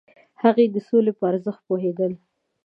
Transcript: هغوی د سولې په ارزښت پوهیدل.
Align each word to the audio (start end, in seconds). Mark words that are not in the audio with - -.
هغوی 0.41 0.65
د 0.71 0.77
سولې 0.87 1.11
په 1.17 1.23
ارزښت 1.31 1.61
پوهیدل. 1.67 2.11